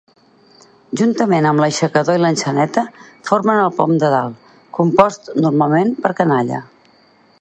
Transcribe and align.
Juntament 1.01 1.47
amb 1.49 1.63
l'aixecador 1.63 2.17
i 2.19 2.23
l'enxaneta 2.23 2.85
formen 3.29 3.61
el 3.67 3.71
pom 3.81 3.95
de 4.05 4.09
dalt, 4.15 4.51
compost 4.79 5.31
normalment 5.47 5.95
per 6.07 6.15
canalla. 6.23 6.65